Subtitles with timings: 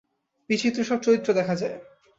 [0.49, 1.77] বিচিত্র সব চরিত্র দেখা যায়।